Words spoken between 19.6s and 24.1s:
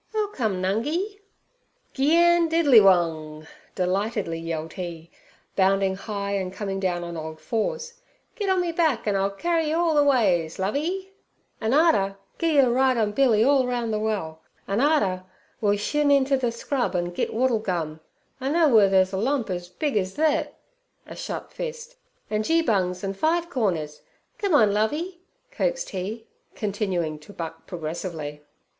big ez thet' (a shut fist), 'an' geebungs, an' five corners.